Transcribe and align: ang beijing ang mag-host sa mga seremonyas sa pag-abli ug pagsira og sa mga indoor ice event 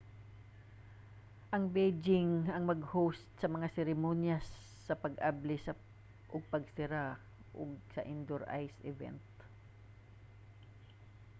ang 1.53 1.63
beijing 1.73 2.31
ang 2.53 2.63
mag-host 2.71 3.25
sa 3.39 3.47
mga 3.55 3.67
seremonyas 3.77 4.47
sa 4.85 4.93
pag-abli 5.03 5.57
ug 6.33 6.49
pagsira 6.53 7.05
og 7.59 7.69
sa 7.93 8.01
mga 8.01 8.07
indoor 8.13 8.43
ice 8.63 8.77
event 8.91 9.23